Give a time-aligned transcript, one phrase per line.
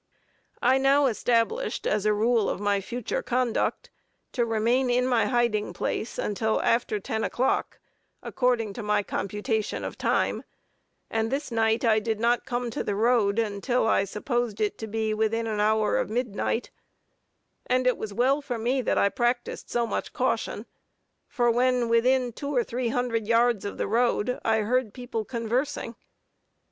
[0.63, 3.91] I now established, as a rule of my future conduct,
[4.31, 7.77] to remain in my hiding place until after ten o'clock,
[8.23, 10.41] according to my computation of time;
[11.11, 14.87] and this night I did not come to the road until I supposed it to
[14.87, 16.71] be within an hour of midnight,
[17.67, 20.65] and it was well for me that I practiced so much caution,
[21.27, 25.93] for when within two or three hundred yards of the road, I heard people conversing.